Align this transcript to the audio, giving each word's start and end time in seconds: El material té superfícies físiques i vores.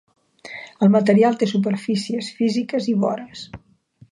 El 0.85 0.89
material 0.95 1.37
té 1.43 1.49
superfícies 1.51 2.31
físiques 2.41 2.89
i 2.95 2.97
vores. 3.05 3.45